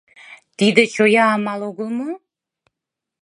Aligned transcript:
Тиде 0.57 0.83
чоя 0.93 1.25
амал 1.35 1.61
огыл 1.69 1.89
мо? 1.97 2.11